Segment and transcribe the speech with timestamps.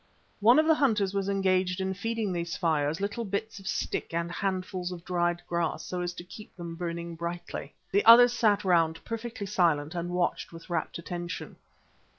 [0.39, 4.15] One of the hunters was engaged in feeding these fires with little bits of stick
[4.15, 7.75] and handfuls of dried grass so as to keep them burning brightly.
[7.91, 11.55] The others sat round perfectly silent and watched with rapt attention.